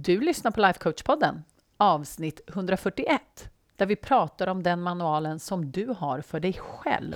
[0.00, 1.42] Du lyssnar på Life Coach-podden,
[1.76, 3.20] avsnitt 141,
[3.76, 7.14] där vi pratar om den manualen som du har för dig själv.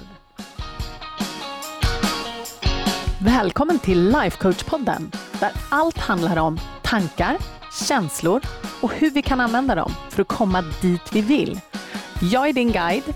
[3.21, 7.39] Välkommen till Life Coach-podden, där allt handlar om tankar,
[7.89, 8.41] känslor
[8.83, 11.61] och hur vi kan använda dem för att komma dit vi vill.
[12.33, 13.15] Jag är din guide,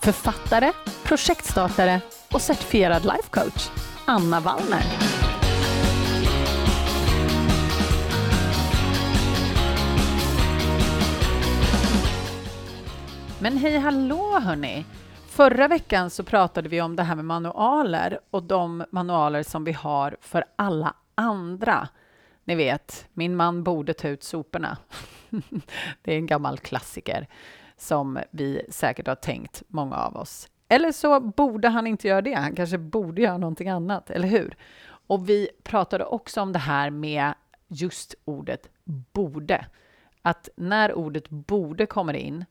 [0.00, 0.72] författare,
[1.04, 2.00] projektstartare
[2.32, 3.70] och certifierad life coach,
[4.04, 5.13] Anna Wallner.
[13.44, 14.84] Men hej hallå hörni!
[15.26, 19.72] Förra veckan så pratade vi om det här med manualer och de manualer som vi
[19.72, 21.88] har för alla andra.
[22.44, 24.78] Ni vet, min man borde ta ut soporna.
[26.02, 27.26] det är en gammal klassiker
[27.76, 30.48] som vi säkert har tänkt, många av oss.
[30.68, 32.34] Eller så borde han inte göra det.
[32.34, 34.56] Han kanske borde göra någonting annat, eller hur?
[35.06, 37.34] Och vi pratade också om det här med
[37.68, 38.68] just ordet
[39.12, 39.66] borde.
[40.22, 42.44] Att när ordet borde kommer in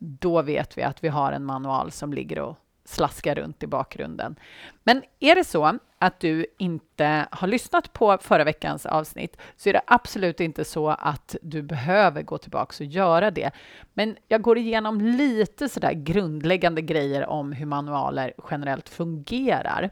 [0.00, 4.36] då vet vi att vi har en manual som ligger och slaskar runt i bakgrunden.
[4.84, 9.72] Men är det så att du inte har lyssnat på förra veckans avsnitt så är
[9.72, 13.50] det absolut inte så att du behöver gå tillbaka och göra det.
[13.94, 19.90] Men jag går igenom lite sådär grundläggande grejer om hur manualer generellt fungerar.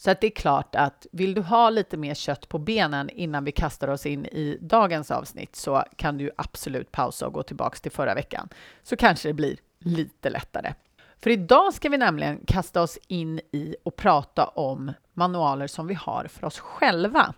[0.00, 3.44] Så att det är klart att vill du ha lite mer kött på benen innan
[3.44, 7.80] vi kastar oss in i dagens avsnitt så kan du absolut pausa och gå tillbaks
[7.80, 8.48] till förra veckan.
[8.82, 10.74] Så kanske det blir lite lättare.
[11.20, 15.94] För idag ska vi nämligen kasta oss in i och prata om manualer som vi
[15.94, 17.34] har för oss själva.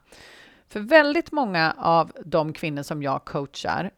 [0.69, 3.91] För väldigt många av de kvinnor som jag coachar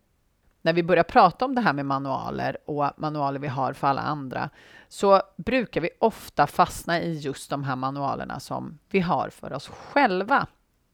[0.63, 4.01] när vi börjar prata om det här med manualer och manualer vi har för alla
[4.01, 4.51] andra
[4.89, 9.69] så brukar vi ofta fastna i just de här manualerna som vi har för oss
[9.69, 10.47] själva.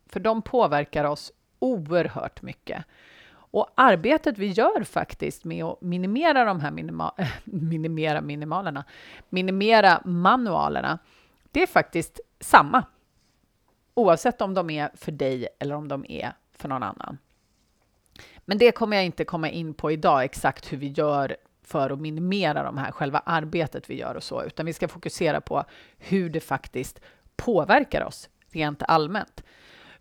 [0.07, 2.85] För de påverkar oss oerhört mycket.
[3.51, 8.85] Och arbetet vi gör faktiskt med att minimera de här minima minimera minimalerna,
[9.29, 10.99] minimera manualerna,
[11.51, 12.85] det är faktiskt samma.
[13.95, 17.19] Oavsett om de är för dig eller om de är för någon annan.
[18.49, 22.01] Men det kommer jag inte komma in på idag, exakt hur vi gör för att
[22.01, 25.65] minimera de här, själva arbetet vi gör och så, utan vi ska fokusera på
[25.99, 27.01] hur det faktiskt
[27.37, 29.45] påverkar oss rent allmänt.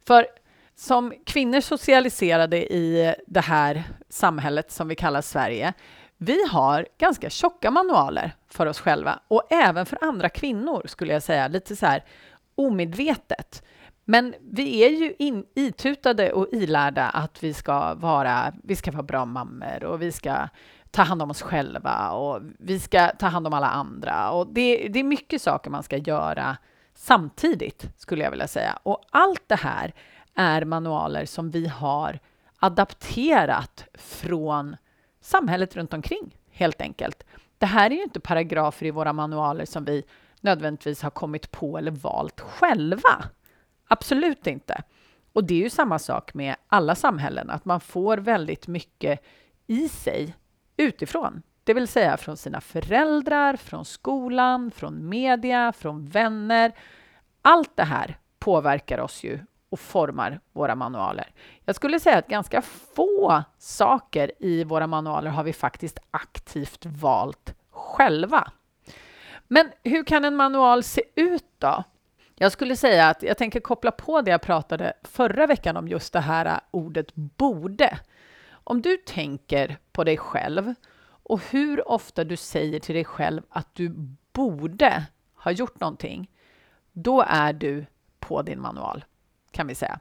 [0.05, 0.27] För
[0.75, 5.73] som kvinnor socialiserade i det här samhället som vi kallar Sverige,
[6.17, 11.23] vi har ganska tjocka manualer för oss själva och även för andra kvinnor skulle jag
[11.23, 12.03] säga, lite så här
[12.55, 13.63] omedvetet.
[14.09, 19.03] Men vi är ju in, itutade och ilärda att vi ska vara, vi ska vara
[19.03, 20.47] bra mammor och vi ska
[20.91, 24.31] ta hand om oss själva och vi ska ta hand om alla andra.
[24.31, 26.57] Och det, det är mycket saker man ska göra
[26.95, 28.79] samtidigt, skulle jag vilja säga.
[28.83, 29.93] Och allt det här
[30.35, 32.19] är manualer som vi har
[32.59, 34.75] adapterat från
[35.21, 37.23] samhället runt omkring, helt enkelt.
[37.57, 40.03] Det här är ju inte paragrafer i våra manualer som vi
[40.41, 43.23] nödvändigtvis har kommit på eller valt själva.
[43.87, 44.83] Absolut inte.
[45.33, 49.23] Och det är ju samma sak med alla samhällen, att man får väldigt mycket
[49.67, 50.35] i sig
[50.77, 51.41] utifrån.
[51.63, 56.71] Det vill säga från sina föräldrar, från skolan, från media, från vänner.
[57.41, 59.39] Allt det här påverkar oss ju
[59.69, 61.31] och formar våra manualer.
[61.65, 62.61] Jag skulle säga att ganska
[62.95, 68.51] få saker i våra manualer har vi faktiskt aktivt valt själva.
[69.47, 71.83] Men hur kan en manual se ut då?
[72.39, 76.13] Jag skulle säga att jag tänker koppla på det jag pratade förra veckan om just
[76.13, 77.99] det här ordet borde.
[78.51, 83.75] Om du tänker på dig själv och hur ofta du säger till dig själv att
[83.75, 83.89] du
[84.33, 85.05] borde
[85.35, 86.31] ha gjort någonting,
[86.91, 87.85] då är du
[88.19, 89.05] på din manual,
[89.51, 89.99] kan vi säga.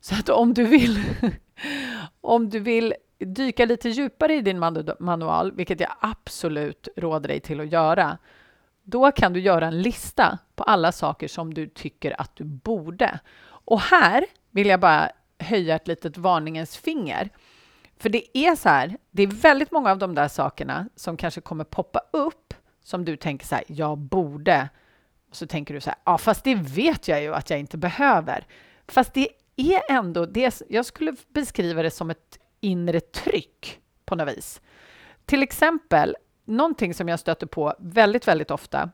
[0.00, 1.04] Så att om du vill,
[2.20, 4.58] om du vill dyka lite djupare i din
[4.98, 8.18] manual, vilket jag absolut råder dig till att göra,
[8.86, 13.18] då kan du göra en lista på alla saker som du tycker att du borde.
[13.48, 17.30] Och här vill jag bara höja ett litet varningens finger.
[17.98, 21.40] För det är så här, det är väldigt många av de där sakerna som kanske
[21.40, 24.68] kommer poppa upp som du tänker så här, jag borde.
[25.30, 27.78] Och så tänker du så här, ja fast det vet jag ju att jag inte
[27.78, 28.46] behöver.
[28.88, 34.36] Fast det är ändå, det, jag skulle beskriva det som ett inre tryck på något
[34.36, 34.60] vis.
[35.24, 36.16] Till exempel
[36.46, 38.90] någonting som jag stöter på väldigt, väldigt ofta,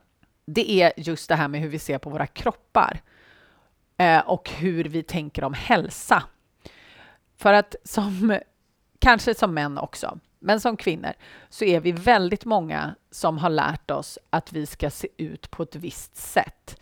[0.47, 3.01] det är just det här med hur vi ser på våra kroppar
[3.97, 6.23] eh, och hur vi tänker om hälsa.
[7.37, 8.39] För att som,
[8.99, 11.13] kanske som män också, men som kvinnor,
[11.49, 15.63] så är vi väldigt många som har lärt oss att vi ska se ut på
[15.63, 16.81] ett visst sätt.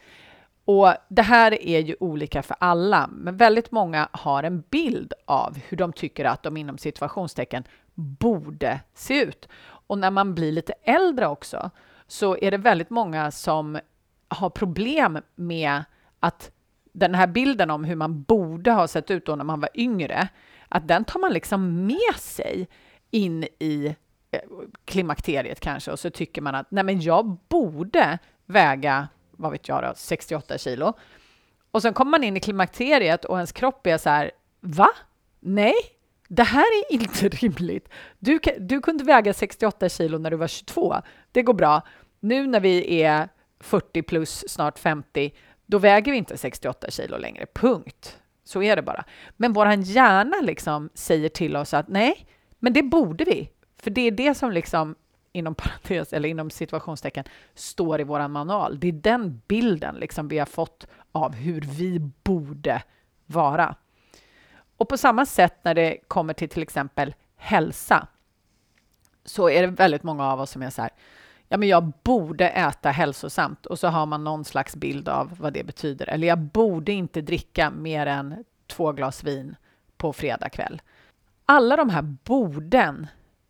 [0.64, 5.58] Och det här är ju olika för alla, men väldigt många har en bild av
[5.68, 7.64] hur de tycker att de inom situationstecken
[7.94, 9.48] borde se ut.
[9.90, 11.70] Och när man blir lite äldre också
[12.06, 13.78] så är det väldigt många som
[14.28, 15.84] har problem med
[16.20, 16.50] att
[16.92, 20.28] den här bilden om hur man borde ha sett ut då när man var yngre,
[20.68, 22.68] att den tar man liksom med sig
[23.10, 23.96] in i
[24.30, 24.40] eh,
[24.84, 29.82] klimakteriet kanske och så tycker man att nej men jag borde väga, vad vet jag
[29.82, 30.92] då, 68 kilo.
[31.70, 34.88] Och sen kommer man in i klimakteriet och ens kropp är så här, va?
[35.40, 35.74] Nej,
[36.30, 37.88] det här är inte rimligt.
[38.18, 40.96] Du, du kunde väga 68 kilo när du var 22.
[41.32, 41.82] Det går bra.
[42.20, 43.28] Nu när vi är
[43.60, 45.34] 40 plus, snart 50,
[45.66, 47.46] då väger vi inte 68 kilo längre.
[47.54, 48.18] Punkt.
[48.44, 49.04] Så är det bara.
[49.36, 52.26] Men vår hjärna liksom säger till oss att nej,
[52.58, 53.50] men det borde vi.
[53.76, 54.94] För det är det som liksom
[55.32, 57.24] inom parentes eller inom situationstecken
[57.54, 58.80] står i vår manual.
[58.80, 62.82] Det är den bilden liksom vi har fått av hur vi borde
[63.26, 63.74] vara.
[64.80, 68.06] Och på samma sätt när det kommer till till exempel hälsa
[69.24, 70.90] så är det väldigt många av oss som är så här,
[71.48, 75.52] ja men jag borde äta hälsosamt och så har man någon slags bild av vad
[75.52, 76.08] det betyder.
[76.08, 79.56] Eller jag borde inte dricka mer än två glas vin
[79.96, 80.82] på fredag kväll.
[81.46, 83.06] Alla de här borden,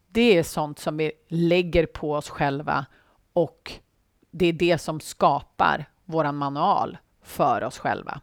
[0.08, 2.86] det är sånt som vi lägger på oss själva
[3.32, 3.72] och
[4.30, 8.20] det är det som skapar våran manual för oss själva.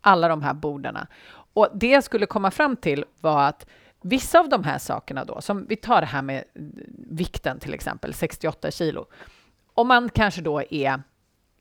[0.00, 0.98] Alla de här borden.
[1.52, 3.66] Och det jag skulle komma fram till var att
[4.02, 6.62] vissa av de här sakerna då, som vi tar det här med eh,
[6.96, 9.06] vikten till exempel, 68 kilo.
[9.74, 11.02] Om man kanske då är,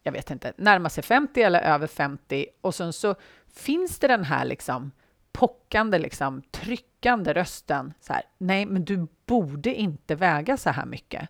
[0.03, 3.15] jag vet inte, närmar sig 50 eller över 50 och sen så
[3.53, 4.91] finns det den här liksom
[5.31, 7.93] pockande, liksom tryckande rösten.
[7.99, 11.29] Så här, nej, men du borde inte väga så här mycket.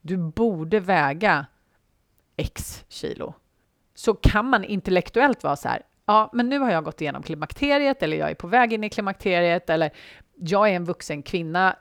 [0.00, 1.46] Du borde väga
[2.36, 3.34] x kilo.
[3.94, 8.02] Så kan man intellektuellt vara så här, ja, men nu har jag gått igenom klimakteriet
[8.02, 9.90] eller jag är på väg in i klimakteriet eller
[10.34, 11.76] jag är en vuxen kvinna.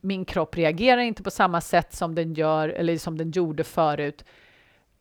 [0.00, 4.24] Min kropp reagerar inte på samma sätt som den gör eller som den gjorde förut.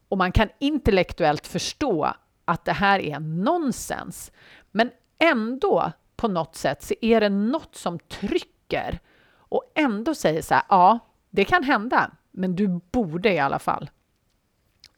[0.07, 2.13] Och man kan intellektuellt förstå
[2.45, 4.31] att det här är nonsens.
[4.71, 8.99] Men ändå på något sätt så är det något som trycker
[9.37, 13.89] och ändå säger så här, ja, det kan hända, men du borde i alla fall.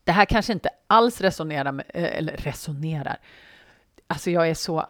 [0.03, 3.17] Det här kanske inte alls resonerar med, eh, eller resonerar,
[4.07, 4.85] Alltså jag är så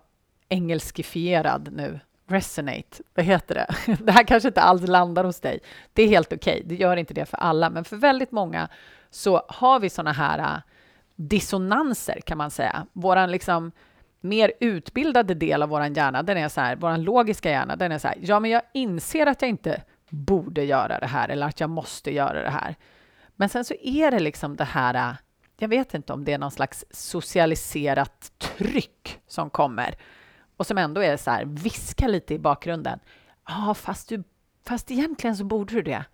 [0.49, 1.99] engelskifierad nu.
[2.27, 3.95] Resonate, vad heter det?
[4.03, 5.59] Det här kanske inte alls landar hos dig.
[5.93, 6.63] Det är helt okej, okay.
[6.67, 8.69] det gör inte det för alla, men för väldigt många
[9.09, 10.61] så har vi såna här äh,
[11.15, 12.85] dissonanser kan man säga.
[12.93, 13.71] Våran liksom
[14.21, 17.99] mer utbildade del av vår hjärna, den är så här, vår logiska hjärna, den är
[17.99, 21.59] så här, ja men jag inser att jag inte borde göra det här eller att
[21.59, 22.75] jag måste göra det här.
[23.35, 25.15] Men sen så är det liksom det här äh,
[25.57, 29.95] jag vet inte om det är någon slags socialiserat tryck som kommer
[30.57, 32.99] och som ändå är så här, viska lite i bakgrunden.
[33.47, 34.23] Ja, ah, fast, du,
[34.65, 36.05] fast egentligen så borde du det.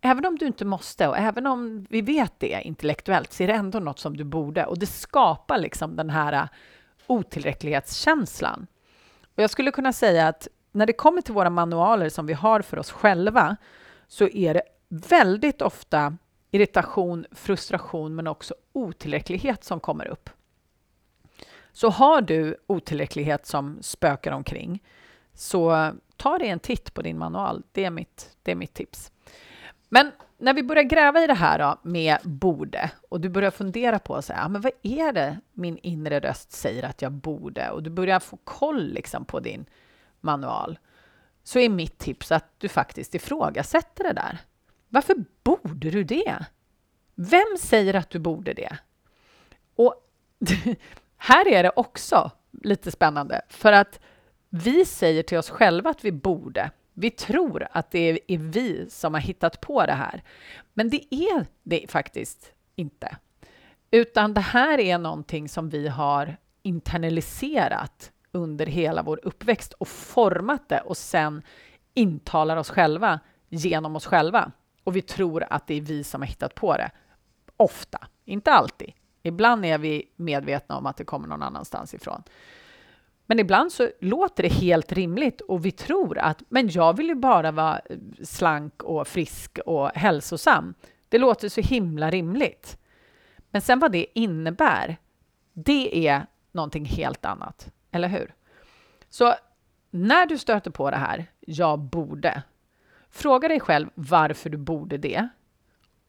[0.00, 3.52] Även om du inte måste och även om vi vet det intellektuellt så är det
[3.52, 6.48] ändå något som du borde och det skapar liksom den här äh,
[7.06, 8.66] otillräcklighetskänslan.
[9.36, 12.62] Och jag skulle kunna säga att när det kommer till våra manualer som vi har
[12.62, 13.56] för oss själva
[14.08, 16.16] så är det väldigt ofta
[16.56, 20.30] irritation, frustration men också otillräcklighet som kommer upp.
[21.72, 24.82] Så har du otillräcklighet som spökar omkring
[25.34, 27.62] så ta dig en titt på din manual.
[27.72, 29.12] Det är mitt, det är mitt tips.
[29.88, 33.98] Men när vi börjar gräva i det här då, med borde och du börjar fundera
[33.98, 37.82] på så här, men vad är det min inre röst säger att jag borde och
[37.82, 39.66] du börjar få koll liksom på din
[40.20, 40.78] manual
[41.42, 44.38] så är mitt tips att du faktiskt ifrågasätter det där.
[44.88, 46.46] Varför borde du det?
[47.16, 48.78] Vem säger att du borde det?
[49.74, 49.94] Och
[51.16, 52.30] här är det också
[52.62, 54.00] lite spännande, för att
[54.48, 56.70] vi säger till oss själva att vi borde.
[56.94, 60.22] Vi tror att det är vi som har hittat på det här,
[60.74, 63.16] men det är det faktiskt inte.
[63.90, 70.68] Utan det här är någonting som vi har internaliserat under hela vår uppväxt och format
[70.68, 71.42] det och sen
[71.94, 74.52] intalar oss själva genom oss själva.
[74.84, 76.90] Och vi tror att det är vi som har hittat på det.
[77.56, 78.92] Ofta, inte alltid.
[79.22, 82.22] Ibland är vi medvetna om att det kommer någon annanstans ifrån.
[83.26, 87.14] Men ibland så låter det helt rimligt och vi tror att men jag vill ju
[87.14, 90.74] bara vara eh, slank och frisk och hälsosam.
[91.08, 92.78] Det låter så himla rimligt.
[93.50, 94.96] Men sen vad det innebär,
[95.52, 98.34] det är någonting helt annat, eller hur?
[99.08, 99.34] Så
[99.90, 102.42] när du stöter på det här, jag borde,
[103.10, 105.28] fråga dig själv varför du borde det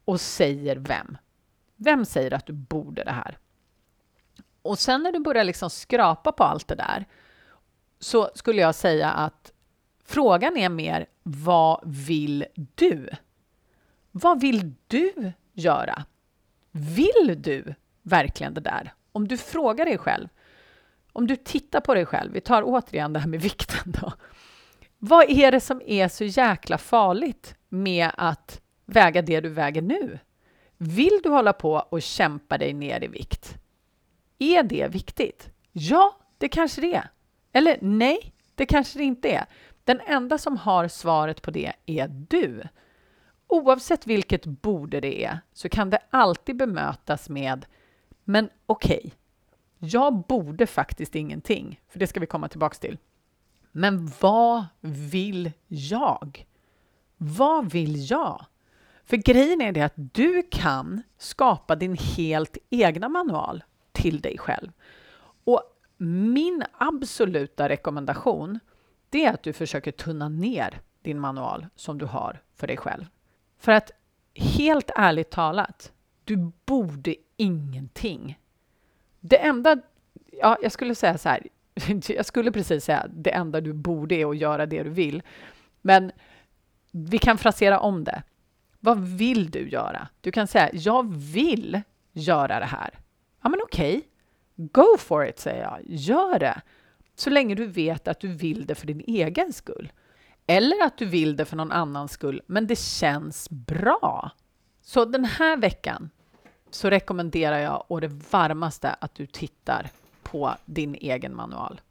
[0.05, 1.17] och säger vem.
[1.77, 3.38] Vem säger att du borde det här?
[4.62, 7.05] Och sen när du börjar liksom skrapa på allt det där
[8.00, 9.51] så skulle jag säga att
[10.05, 13.10] frågan är mer vad vill du?
[14.12, 16.03] Vad vill du göra?
[16.72, 18.93] Vill du verkligen det där?
[19.12, 20.27] Om du frågar dig själv,
[21.13, 24.13] om du tittar på dig själv, vi tar återigen det här med vikten då.
[24.98, 30.19] Vad är det som är så jäkla farligt med att väga det du väger nu?
[30.77, 33.57] Vill du hålla på och kämpa dig ner i vikt?
[34.39, 35.50] Är det viktigt?
[35.72, 37.10] Ja, det kanske det är.
[37.53, 39.46] Eller nej, det kanske det inte är.
[39.84, 42.63] Den enda som har svaret på det är du.
[43.48, 47.65] Oavsett vilket borde det är så kan det alltid bemötas med
[48.29, 49.12] men okej, okay,
[49.89, 52.98] jag borde faktiskt ingenting, för det ska vi komma tillbaks till.
[53.72, 56.46] Men vad vill jag?
[57.17, 58.46] Vad vill jag?
[59.07, 64.71] För grejen är det att du kan skapa din helt egna manual till dig själv.
[65.43, 65.63] Och
[65.97, 68.59] min absoluta rekommendation
[69.09, 73.05] det är att du försöker tunna ner din manual som du har för dig själv.
[73.57, 73.91] För att
[74.33, 75.91] helt ärligt talat,
[76.23, 78.39] du borde ingenting.
[79.19, 79.77] Det enda,
[80.31, 81.47] ja, jag skulle säga så här,
[82.07, 85.23] jag skulle precis säga det enda du borde är att göra det du vill.
[85.81, 86.11] Men
[86.91, 88.23] vi kan frasera om det.
[88.79, 90.07] Vad vill du göra?
[90.22, 91.81] Du kan säga, jag vill
[92.13, 93.00] göra det här.
[93.41, 93.98] Ja, men okej.
[93.98, 94.10] Okay.
[94.55, 95.79] Go for it, säger jag.
[95.86, 96.62] Gör det.
[97.15, 99.91] Så länge du vet att du vill det för din egen skull.
[100.48, 104.31] Eller att du vill det för någon annans skull, men det känns bra.
[104.81, 106.10] Så den här veckan
[106.69, 109.89] så rekommenderar jag å det varmaste att du tittar
[110.24, 111.81] på din egen manual.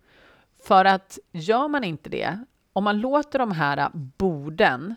[0.62, 4.95] För att gör man inte det, om man låter de här borden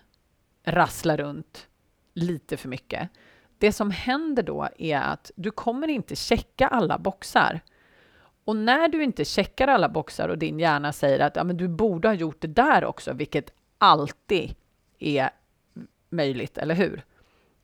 [0.63, 1.67] rassla runt
[2.13, 3.09] lite för mycket,
[3.57, 7.61] det som händer då är att du kommer inte checka alla boxar.
[8.45, 11.67] Och när du inte checkar alla boxar och din hjärna säger att ja, men du
[11.67, 14.55] borde ha gjort det där också, vilket alltid
[14.99, 15.29] är
[16.09, 17.03] möjligt, eller hur?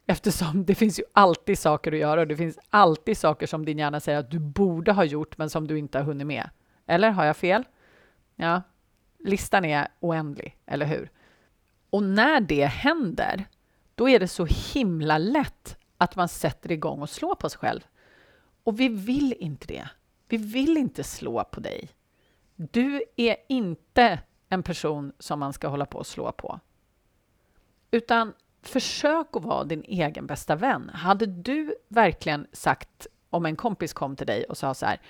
[0.08, 3.80] Eftersom det finns ju alltid saker att göra och det finns alltid saker som din
[3.80, 6.50] hjärna säger att du borde ha gjort men som du inte har hunnit med.
[6.86, 7.64] Eller har jag fel?
[8.36, 8.62] Ja,
[9.20, 11.12] listan är oändlig, eller hur?
[11.90, 13.46] Och när det händer,
[13.96, 17.82] då är det så himla lätt att man sätter igång och slår på sig själv.
[18.64, 19.90] Och vi vill inte det.
[20.28, 21.90] Vi vill inte slå på dig.
[22.56, 26.60] Du är inte en person som man ska hålla på och slå på.
[27.92, 30.92] Utan försök att vara din egen bästa vän.
[30.94, 35.02] Hade du verkligen sagt om en kompis kom till dig och sa så här,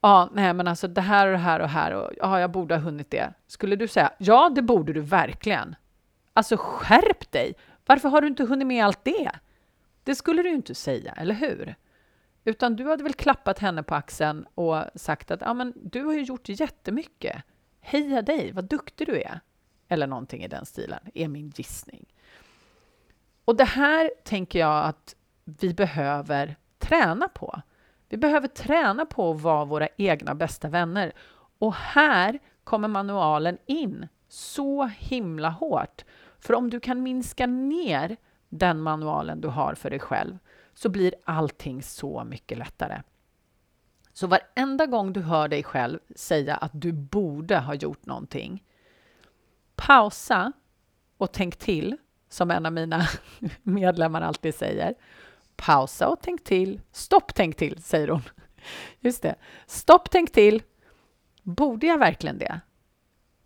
[0.00, 2.40] ja, ah, nej, men alltså det här och det här och här och ja, ah,
[2.40, 3.32] jag borde ha hunnit det.
[3.46, 5.74] Skulle du säga, ja, det borde du verkligen.
[6.32, 7.54] Alltså skärp dig!
[7.90, 9.30] Varför har du inte hunnit med allt det?
[10.04, 11.74] Det skulle du ju inte säga, eller hur?
[12.44, 16.12] Utan du hade väl klappat henne på axeln och sagt att ja, men du har
[16.12, 17.42] ju gjort jättemycket.
[17.80, 19.40] Heja dig, vad duktig du är.
[19.88, 22.14] Eller någonting i den stilen, är min gissning.
[23.44, 27.62] Och det här tänker jag att vi behöver träna på.
[28.08, 31.12] Vi behöver träna på att vara våra egna bästa vänner.
[31.58, 36.04] Och här kommer manualen in så himla hårt.
[36.40, 38.16] För om du kan minska ner
[38.48, 40.38] den manualen du har för dig själv
[40.74, 43.02] så blir allting så mycket lättare.
[44.12, 48.64] Så varenda gång du hör dig själv säga att du borde ha gjort någonting,
[49.76, 50.52] pausa
[51.16, 51.96] och tänk till,
[52.28, 53.02] som en av mina
[53.62, 54.94] medlemmar alltid säger.
[55.56, 56.80] Pausa och tänk till.
[56.92, 58.22] Stopp, tänk till, säger hon.
[59.00, 59.34] Just det.
[59.66, 60.62] Stopp, tänk till.
[61.42, 62.60] Borde jag verkligen det?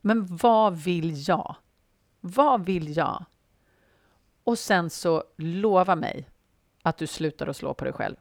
[0.00, 1.56] Men vad vill jag?
[2.26, 3.24] Vad vill jag?
[4.44, 6.28] Och sen så lova mig
[6.82, 8.16] att du slutar att slå på dig själv.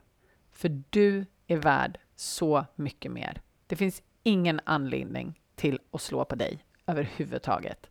[0.50, 3.40] För du är värd så mycket mer.
[3.66, 7.90] Det finns ingen anledning till att slå på dig överhuvudtaget.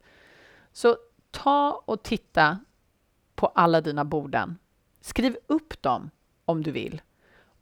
[0.71, 0.97] Så
[1.31, 2.59] ta och titta
[3.35, 4.57] på alla dina borden.
[5.01, 6.09] Skriv upp dem
[6.45, 7.01] om du vill.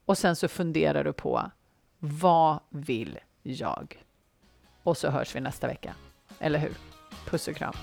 [0.06, 1.52] Och sen så funderar du på
[2.00, 4.06] vad vill jag?
[4.84, 5.96] Och så hörs vi nästa vecka.
[6.40, 6.78] Eller hur?
[7.26, 7.74] Puss och kram.